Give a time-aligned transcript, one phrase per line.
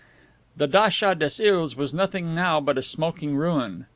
[0.57, 3.85] The datcha des Iles was nothing now but a smoking ruin.